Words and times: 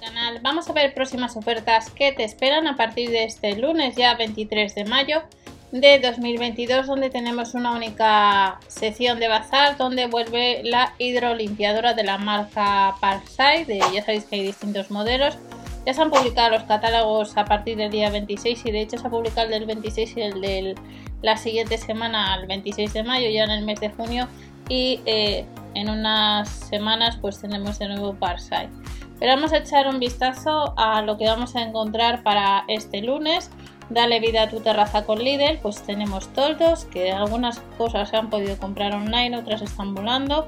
canal. 0.00 0.40
Vamos 0.42 0.68
a 0.68 0.72
ver 0.72 0.94
próximas 0.94 1.36
ofertas 1.36 1.90
que 1.90 2.12
te 2.12 2.24
esperan 2.24 2.66
a 2.66 2.76
partir 2.76 3.10
de 3.10 3.24
este 3.24 3.56
lunes 3.56 3.94
ya 3.96 4.14
23 4.14 4.74
de 4.74 4.84
mayo 4.84 5.22
de 5.72 6.00
2022 6.00 6.86
donde 6.86 7.10
tenemos 7.10 7.54
una 7.54 7.72
única 7.72 8.58
sección 8.66 9.20
de 9.20 9.28
bazar 9.28 9.76
donde 9.76 10.06
vuelve 10.08 10.62
la 10.64 10.94
hidrolimpiadora 10.98 11.94
de 11.94 12.02
la 12.02 12.18
marca 12.18 12.96
Parkside, 13.00 13.78
ya 13.94 14.02
sabéis 14.02 14.24
que 14.24 14.36
hay 14.36 14.42
distintos 14.42 14.90
modelos. 14.90 15.36
Ya 15.86 15.94
se 15.94 16.02
han 16.02 16.10
publicado 16.10 16.50
los 16.50 16.64
catálogos 16.64 17.36
a 17.36 17.44
partir 17.44 17.76
del 17.76 17.90
día 17.90 18.10
26 18.10 18.66
y 18.66 18.70
de 18.70 18.82
hecho 18.82 18.98
se 18.98 19.06
ha 19.06 19.10
publicado 19.10 19.46
el 19.46 19.52
del 19.52 19.66
26 19.66 20.16
y 20.16 20.20
el 20.20 20.40
de 20.40 20.74
la 21.22 21.36
siguiente 21.36 21.78
semana 21.78 22.34
al 22.34 22.46
26 22.46 22.92
de 22.92 23.02
mayo 23.02 23.30
ya 23.30 23.44
en 23.44 23.50
el 23.50 23.64
mes 23.64 23.80
de 23.80 23.90
junio. 23.90 24.28
Y 24.68 25.00
eh, 25.06 25.46
en 25.74 25.88
unas 25.88 26.48
semanas 26.48 27.16
pues 27.20 27.40
tenemos 27.40 27.78
de 27.78 27.88
nuevo 27.88 28.14
Parkside 28.14 28.68
pero 29.20 29.34
vamos 29.34 29.52
a 29.52 29.58
echar 29.58 29.86
un 29.86 30.00
vistazo 30.00 30.74
a 30.76 31.02
lo 31.02 31.16
que 31.16 31.26
vamos 31.26 31.54
a 31.54 31.62
encontrar 31.62 32.24
para 32.24 32.64
este 32.66 33.02
lunes 33.02 33.50
Dale 33.90 34.20
vida 34.20 34.44
a 34.44 34.48
tu 34.48 34.60
terraza 34.60 35.04
con 35.04 35.18
Lidl, 35.18 35.58
pues 35.60 35.82
tenemos 35.82 36.28
toldos, 36.32 36.84
que 36.84 37.10
algunas 37.10 37.58
cosas 37.76 38.08
se 38.08 38.16
han 38.16 38.30
podido 38.30 38.56
comprar 38.56 38.94
online, 38.94 39.36
otras 39.36 39.62
están 39.62 39.96
volando. 39.96 40.46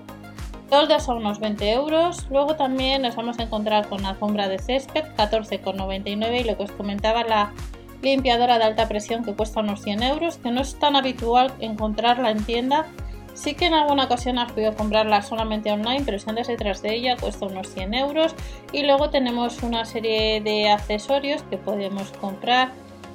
Toldos 0.70 1.08
a 1.08 1.14
unos 1.14 1.40
20 1.40 1.72
euros. 1.72 2.28
Luego 2.30 2.54
también 2.54 3.02
nos 3.02 3.16
vamos 3.16 3.40
a 3.40 3.42
encontrar 3.42 3.88
con 3.88 4.06
alfombra 4.06 4.48
de 4.48 4.60
césped, 4.60 5.06
14,99 5.16 6.41
y 6.41 6.44
lo 6.44 6.56
que 6.56 6.62
os 6.62 6.70
comentaba 6.70 7.24
la 7.24 7.52
limpiadora 8.00 8.58
de 8.58 8.64
alta 8.64 8.86
presión 8.86 9.24
que 9.24 9.34
cuesta 9.34 9.58
unos 9.58 9.82
100 9.82 10.04
euros, 10.04 10.36
que 10.36 10.52
no 10.52 10.60
es 10.60 10.78
tan 10.78 10.94
habitual 10.94 11.52
encontrarla 11.58 12.30
en 12.30 12.44
tienda. 12.44 12.86
Sí 13.34 13.54
que 13.54 13.66
en 13.66 13.74
alguna 13.74 14.04
ocasión 14.04 14.38
has 14.38 14.52
podido 14.52 14.74
comprarla 14.74 15.22
solamente 15.22 15.72
online, 15.72 16.02
pero 16.04 16.18
si 16.18 16.28
andas 16.28 16.48
detrás 16.48 16.82
de 16.82 16.95
ella 16.95 17.16
cuesta 17.16 17.46
unos 17.46 17.68
100 17.68 17.95
euros. 17.95 18.34
Y 18.72 18.82
luego 18.82 19.10
tenemos 19.10 19.62
una 19.62 19.84
serie 19.84 20.41
de 20.41 20.70
accesorios 20.70 21.42
que 21.44 21.56
podemos 21.56 22.12
comprar 22.12 22.72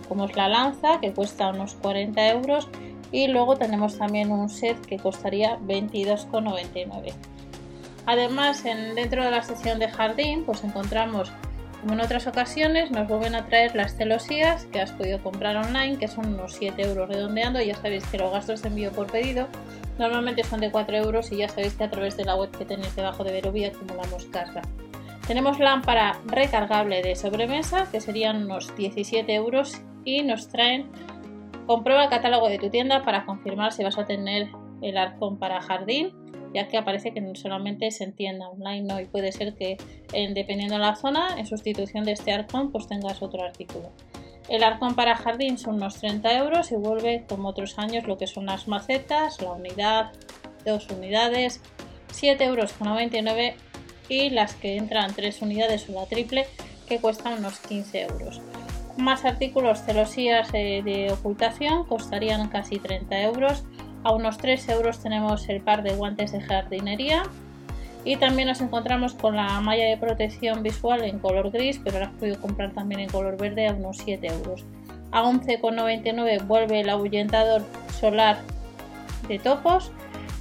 como 0.08 0.26
es 0.26 0.36
la 0.36 0.48
lanza 0.48 1.00
que 1.02 1.12
cuesta 1.14 1.50
unos 1.50 1.76
40 1.76 2.30
euros. 2.30 2.68
Y 3.12 3.28
luego 3.28 3.58
tenemos 3.58 3.98
también 3.98 4.32
un 4.32 4.50
set 4.50 4.80
que 4.86 4.98
costaría 4.98 5.58
22,99 5.60 7.14
además 8.08 8.66
en, 8.66 8.96
dentro 8.96 9.24
de 9.24 9.30
la 9.30 9.44
sección 9.44 9.78
de 9.78 9.90
jardín 9.90 10.44
pues 10.46 10.64
encontramos 10.64 11.32
como 11.82 11.94
en 11.94 12.02
otras 12.02 12.26
ocasiones 12.26 12.90
nos 12.90 13.08
vuelven 13.08 13.36
a 13.36 13.46
traer 13.46 13.76
las 13.76 13.96
celosías 13.96 14.66
que 14.66 14.82
has 14.82 14.92
podido 14.92 15.22
comprar 15.22 15.56
online 15.58 16.00
que 16.00 16.08
son 16.08 16.34
unos 16.34 16.54
7 16.54 16.82
euros 16.82 17.08
redondeando. 17.08 17.62
Ya 17.62 17.76
sabéis 17.76 18.04
que 18.08 18.18
los 18.18 18.32
gastos 18.32 18.64
de 18.64 18.70
envío 18.70 18.92
por 18.92 19.06
pedido 19.08 19.48
normalmente 19.98 20.44
son 20.44 20.60
de 20.60 20.72
4 20.72 20.98
euros 20.98 21.32
y 21.32 21.38
ya 21.38 21.50
sabéis 21.50 21.74
que 21.76 21.84
a 21.84 21.90
través 21.90 22.18
de 22.18 22.26
la 22.26 22.36
web 22.36 22.52
que 22.52 22.66
tenéis 22.66 22.96
debajo 22.96 23.24
de 23.24 23.32
Verovia 23.32 23.70
acumulamos 23.70 24.26
carga 24.26 24.62
tenemos 25.28 25.60
lámpara 25.60 26.20
recargable 26.26 27.02
de 27.02 27.16
sobremesa 27.16 27.88
que 27.92 28.00
serían 28.00 28.44
unos 28.44 28.76
17 28.76 29.34
euros 29.34 29.82
y 30.06 30.24
nos 30.24 30.48
traen 30.48 30.90
comprueba 31.66 32.06
el 32.06 32.10
catálogo 32.10 32.48
de 32.48 32.60
tu 32.60 32.70
tienda 32.70 33.04
para 33.04 33.26
confirmar 33.26 33.74
si 33.74 33.84
vas 33.84 33.98
a 33.98 34.06
tener 34.06 34.50
el 34.82 34.98
arcón 34.98 35.38
para 35.38 35.62
jardín 35.62 36.14
ya 36.54 36.68
que 36.68 36.78
aparece 36.78 37.14
que 37.14 37.22
solamente 37.36 37.92
se 37.92 38.06
entienda 38.06 38.48
online 38.48 38.82
¿no? 38.82 39.00
y 39.00 39.06
puede 39.06 39.32
ser 39.32 39.56
que 39.56 39.78
dependiendo 40.34 40.76
de 40.76 40.82
la 40.82 40.96
zona 40.96 41.38
en 41.38 41.46
sustitución 41.46 42.06
de 42.06 42.14
este 42.14 42.32
arcón 42.32 42.72
pues 42.72 42.88
tengas 42.88 43.22
otro 43.22 43.44
artículo 43.44 43.92
el 44.50 44.64
arcón 44.64 44.96
para 44.96 45.16
jardín 45.16 45.58
son 45.58 45.76
unos 45.76 45.96
30 46.00 46.38
euros 46.38 46.72
y 46.72 46.76
vuelve 46.76 47.26
como 47.28 47.50
otros 47.50 47.78
años 47.78 48.08
lo 48.08 48.18
que 48.18 48.28
son 48.28 48.46
las 48.46 48.68
macetas 48.68 49.42
la 49.42 49.52
unidad 49.52 50.12
dos 50.66 50.88
unidades 50.90 51.62
7 52.12 52.44
euros 52.44 52.74
con 52.74 52.88
99 52.90 53.56
y 54.10 54.30
las 54.30 54.56
que 54.56 54.78
entran 54.78 55.14
tres 55.14 55.42
unidades 55.42 55.90
o 55.90 55.94
la 55.94 56.06
triple 56.06 56.48
que 56.88 57.00
cuestan 57.00 57.40
unos 57.40 57.60
15 57.60 58.02
euros 58.04 58.42
más 58.98 59.26
artículos 59.26 59.84
celosías 59.84 60.50
eh, 60.54 60.82
de 60.84 61.12
ocultación 61.12 61.86
costarían 61.86 62.50
casi 62.50 62.80
30 62.80 63.22
euros. 63.22 63.64
A 64.04 64.12
unos 64.12 64.38
3 64.38 64.70
euros 64.70 65.00
tenemos 65.02 65.48
el 65.50 65.62
par 65.62 65.84
de 65.84 65.96
guantes 65.96 66.32
de 66.32 66.42
jardinería. 66.42 67.24
Y 68.04 68.16
también 68.16 68.48
nos 68.48 68.62
encontramos 68.62 69.14
con 69.14 69.36
la 69.36 69.60
malla 69.60 69.86
de 69.86 69.98
protección 69.98 70.64
visual 70.64 71.04
en 71.04 71.20
color 71.20 71.52
gris, 71.52 71.80
pero 71.84 72.00
la 72.00 72.06
he 72.06 72.10
podido 72.10 72.42
comprar 72.42 72.72
también 72.72 73.02
en 73.02 73.10
color 73.10 73.38
verde 73.38 73.68
a 73.68 73.74
unos 73.74 73.98
7 73.98 74.28
euros. 74.28 74.64
A 75.12 75.24
11,99 75.24 76.46
vuelve 76.48 76.82
el 76.82 76.90
ahuyentador 76.90 77.64
solar 78.00 78.38
de 79.28 79.40
topos. 79.40 79.92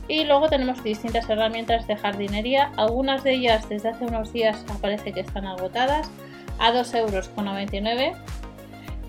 Y 0.08 0.24
luego 0.24 0.48
tenemos 0.48 0.84
distintas 0.84 1.28
herramientas 1.28 1.86
de 1.88 1.96
jardinería. 1.96 2.70
Algunas 2.76 3.24
de 3.24 3.32
ellas 3.32 3.68
desde 3.68 3.88
hace 3.88 4.04
unos 4.04 4.32
días 4.32 4.64
aparece 4.72 5.12
que 5.12 5.20
están 5.20 5.46
agotadas 5.46 6.08
a 6.58 6.72
2,99 6.72 8.00
euros 8.00 8.16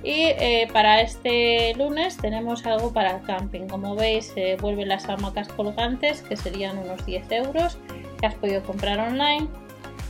y 0.04 0.22
eh, 0.22 0.70
para 0.72 1.02
este 1.02 1.74
lunes 1.76 2.16
tenemos 2.18 2.66
algo 2.66 2.94
para 2.94 3.18
el 3.18 3.22
camping. 3.24 3.68
Como 3.68 3.96
veis, 3.96 4.32
eh, 4.36 4.58
vuelven 4.62 4.88
las 4.88 5.10
hamacas 5.10 5.50
colgantes, 5.50 6.22
que 6.22 6.38
serían 6.38 6.78
unos 6.78 7.06
10 7.06 7.32
euros, 7.32 7.78
que 8.18 8.26
has 8.26 8.36
podido 8.36 8.64
comprar 8.64 9.00
online. 9.00 9.48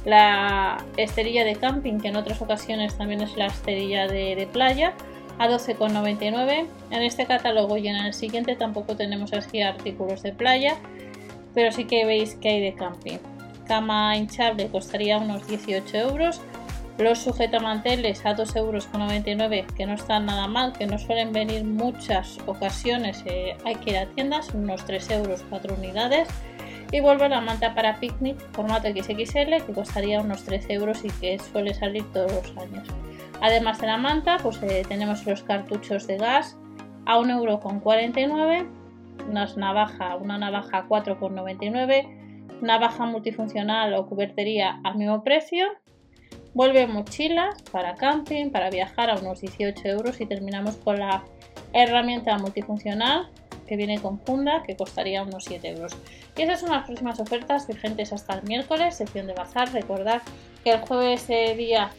La 0.06 0.78
esterilla 0.96 1.44
de 1.44 1.56
camping, 1.56 2.00
que 2.00 2.08
en 2.08 2.16
otras 2.16 2.42
ocasiones 2.42 2.98
también 2.98 3.22
es 3.22 3.36
la 3.36 3.48
esterilla 3.48 4.08
de, 4.08 4.48
playa, 4.52 4.94
a 5.38 5.48
12,99. 5.48 6.66
En 6.92 7.02
este 7.02 7.26
catálogo 7.26 7.78
y 7.78 7.88
en 7.88 7.98
el 7.98 8.14
siguiente 8.14 8.56
tampoco 8.56 8.96
tenemos 8.96 9.34
así 9.34 9.62
artículos 9.62 10.24
de 10.24 10.32
playa, 10.32 10.76
pero 11.54 11.72
sí 11.72 11.86
que 11.86 12.06
veis 12.06 12.36
que 12.36 12.50
hay 12.50 12.62
de 12.62 12.74
camping. 12.74 13.18
Cama 13.68 14.16
hinchable 14.16 14.70
costaría 14.70 15.18
unos 15.18 15.46
18 15.48 15.98
euros 15.98 16.42
los 16.98 17.20
sujetamanteles 17.20 18.26
a 18.26 18.36
2,99 18.36 18.58
euros 18.58 19.74
que 19.76 19.86
no 19.86 19.94
están 19.94 20.26
nada 20.26 20.48
mal, 20.48 20.74
que 20.74 20.88
no 20.88 20.98
suelen 20.98 21.32
venir 21.32 21.64
muchas 21.64 22.38
ocasiones, 22.48 23.24
eh, 23.26 23.56
hay 23.66 23.76
que 23.76 23.92
ir 23.92 23.98
a 23.98 24.06
tiendas, 24.08 24.50
unos 24.54 24.84
3 24.86 25.12
euros 25.12 25.46
4 25.50 25.76
unidades. 25.76 26.28
Y 26.92 27.00
vuelve 27.02 27.28
la 27.30 27.42
manta 27.42 27.76
para 27.76 28.00
picnic 28.00 28.40
formato 28.54 28.88
XXL 28.88 29.66
que 29.66 29.74
costaría 29.74 30.22
unos 30.22 30.44
13 30.46 30.74
euros 30.74 31.04
y 31.04 31.10
que 31.10 31.38
suele 31.40 31.74
salir 31.74 32.04
todos 32.14 32.32
los 32.32 32.58
años. 32.58 32.88
Además 33.42 33.80
de 33.82 33.88
la 33.88 33.98
manta, 33.98 34.38
pues 34.42 34.62
eh, 34.64 34.84
tenemos 34.88 35.26
los 35.26 35.44
cartuchos 35.44 36.08
de 36.08 36.18
gas 36.18 36.58
a 37.06 37.18
1,49€, 37.18 38.68
unas 39.30 39.58
navaja, 39.58 40.16
una 40.16 40.38
navaja 40.38 40.88
4,99€, 40.88 42.62
navaja 42.62 43.06
multifuncional 43.06 43.94
o 43.94 44.08
cubertería 44.08 44.80
al 44.84 44.96
mismo 44.96 45.24
precio 45.24 45.68
Vuelve 46.58 46.88
mochilas 46.88 47.62
para 47.72 47.94
camping, 47.94 48.50
para 48.50 48.72
viajar 48.72 49.12
a 49.12 49.20
unos 49.20 49.42
18 49.42 49.90
euros 49.90 50.20
y 50.20 50.26
terminamos 50.26 50.76
con 50.78 50.98
la 50.98 51.24
herramienta 51.72 52.36
multifuncional 52.40 53.30
que 53.68 53.76
viene 53.76 54.02
con 54.02 54.20
funda 54.20 54.64
que 54.66 54.76
costaría 54.76 55.22
unos 55.22 55.44
7 55.46 55.68
euros. 55.70 55.96
Y 56.36 56.42
esas 56.42 56.62
son 56.62 56.72
las 56.72 56.86
próximas 56.86 57.20
ofertas 57.20 57.68
vigentes 57.68 58.14
hasta 58.14 58.36
el 58.36 58.44
miércoles, 58.44 58.96
sección 58.96 59.28
de 59.28 59.34
bazar. 59.34 59.72
Recordad 59.74 60.22
que 60.64 60.72
el 60.72 60.80
jueves 60.80 61.28
día 61.28 61.92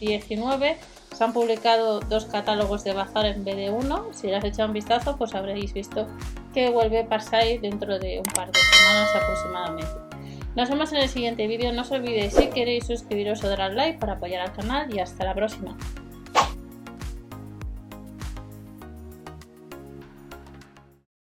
19 0.00 0.76
se 1.14 1.24
han 1.24 1.32
publicado 1.32 2.00
dos 2.00 2.24
catálogos 2.26 2.84
de 2.84 2.94
bazar 2.94 3.26
en 3.26 3.44
vez 3.44 3.56
de 3.56 3.70
uno. 3.70 4.08
Si 4.12 4.28
les 4.28 4.42
echado 4.44 4.68
un 4.68 4.74
vistazo, 4.74 5.16
pues 5.16 5.34
habréis 5.34 5.72
visto 5.74 6.06
que 6.54 6.70
vuelve 6.70 7.04
Parsai 7.04 7.58
dentro 7.58 7.98
de 7.98 8.18
un 8.18 8.34
par 8.34 8.50
de 8.50 8.58
semanas 8.58 9.10
aproximadamente. 9.14 10.12
Nos 10.54 10.68
vemos 10.68 10.92
en 10.92 10.98
el 10.98 11.08
siguiente 11.08 11.46
vídeo. 11.46 11.72
No 11.72 11.82
os 11.82 11.90
olvidéis 11.90 12.34
si 12.34 12.48
queréis 12.48 12.86
suscribiros 12.86 13.42
o 13.44 13.48
dar 13.48 13.62
al 13.62 13.76
like 13.76 13.98
para 13.98 14.14
apoyar 14.14 14.42
al 14.42 14.52
canal 14.52 14.94
y 14.94 15.00
hasta 15.00 15.24
la 15.24 15.34
próxima. 15.34 15.76